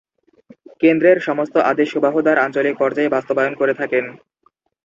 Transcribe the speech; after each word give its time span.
কেন্দ্রের 0.81 1.17
সমস্ত 1.19 1.55
আদেশ 1.71 1.87
সুবাহদার 1.91 2.37
আঞ্চলিক 2.37 2.75
পর্যায়ে 2.79 3.13
বাস্তবায়ন 3.15 3.53
করে 3.55 3.73
থাকেন। 3.73 4.05